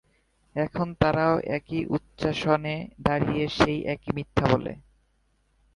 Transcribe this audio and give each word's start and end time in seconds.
এখন 0.55 0.87
তারাও 1.01 1.35
একই 1.57 1.81
উচ্চাসনে 1.87 2.75
দাঁড়িয়ে 3.03 3.45
সেই 3.57 3.79
একই 3.85 4.09
মিথ্যা 4.15 4.45
বলে। 4.51 4.73